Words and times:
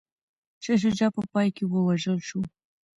شاه 0.63 0.77
شجاع 0.83 1.09
په 1.15 1.21
پای 1.31 1.47
کي 1.55 1.63
ووژل 1.67 2.17
شو. 2.27 2.41